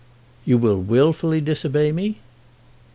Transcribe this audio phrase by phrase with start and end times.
[0.45, 2.21] "You will wilfully disobey me?"